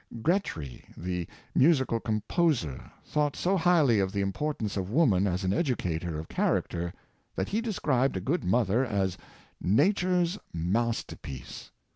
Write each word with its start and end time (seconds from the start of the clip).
Gretry, 0.23 0.83
the 0.97 1.27
musical 1.53 1.99
composer, 1.99 2.91
thought 3.05 3.35
so 3.35 3.55
highly 3.55 3.99
of 3.99 4.11
the 4.11 4.21
importance 4.21 4.75
of 4.75 4.89
woman 4.89 5.27
as 5.27 5.43
an 5.43 5.53
educator 5.53 6.17
of 6.17 6.27
character, 6.27 6.91
that 7.35 7.49
he 7.49 7.61
described 7.61 8.17
a 8.17 8.21
good 8.21 8.41
rriother 8.41 8.83
as" 8.83 9.15
Nature's 9.79 10.39
master 10.51 11.17
piece." 11.17 11.69